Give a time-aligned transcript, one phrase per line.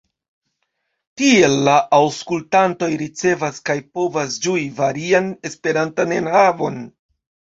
[1.21, 6.83] Tiel la aŭskultantoj ricevas kaj povas ĝui varian Esperantan enhavon.